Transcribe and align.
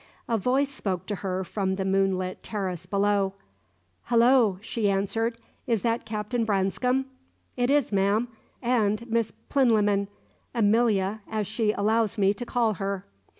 A 0.27 0.35
voice 0.35 0.71
spoke 0.71 1.05
to 1.05 1.15
her 1.17 1.43
from 1.43 1.75
the 1.75 1.85
moonlit 1.85 2.41
terrace 2.41 2.87
below. 2.87 3.35
"Hallo!" 4.05 4.57
she 4.59 4.89
answered. 4.89 5.37
"Is 5.67 5.83
that 5.83 6.05
Captain 6.05 6.43
Branscome?" 6.43 7.05
"It 7.55 7.69
is, 7.69 7.91
ma'am: 7.91 8.27
and 8.63 9.07
Miss 9.07 9.31
Plinlimmon 9.49 10.07
Amelia 10.55 11.21
as 11.29 11.45
she 11.45 11.71
allows 11.73 12.17
me 12.17 12.33
to 12.33 12.45
call 12.47 12.73
her." 12.73 13.05